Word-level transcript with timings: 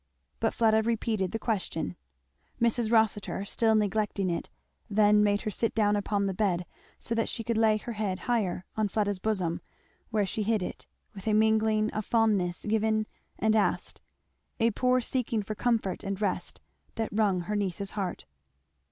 But 0.39 0.55
Fleda 0.55 0.81
repeated 0.81 1.31
the 1.31 1.37
question. 1.37 1.95
Mrs. 2.59 2.91
Rossitur 2.91 3.45
still 3.45 3.75
neglecting 3.75 4.31
it, 4.31 4.49
then 4.89 5.23
made 5.23 5.41
her 5.41 5.51
sit 5.51 5.75
down 5.75 5.95
upon 5.95 6.25
the 6.25 6.33
bed, 6.33 6.65
so 6.97 7.13
that 7.13 7.29
she 7.29 7.43
could 7.43 7.55
lay 7.55 7.77
her 7.77 7.91
head 7.91 8.17
higher, 8.25 8.65
on 8.75 8.87
Fleda's 8.87 9.19
bosom; 9.19 9.61
where 10.09 10.25
she 10.25 10.41
hid 10.41 10.63
it, 10.63 10.87
with 11.13 11.27
a 11.27 11.33
mingling 11.33 11.91
of 11.93 12.03
fondness 12.03 12.65
given 12.65 13.05
and 13.37 13.55
asked, 13.55 14.01
a 14.59 14.71
poor 14.71 15.01
seeking 15.01 15.43
for 15.43 15.53
comfort 15.53 16.03
and 16.03 16.19
rest, 16.19 16.61
that 16.95 17.09
wrung 17.13 17.41
her 17.41 17.55
niece's 17.55 17.91
heart. 17.91 18.25